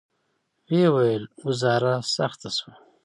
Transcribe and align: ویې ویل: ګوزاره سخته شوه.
ویې 0.69 0.87
ویل: 0.95 1.23
ګوزاره 1.41 1.93
سخته 2.15 2.49
شوه. 2.57 2.73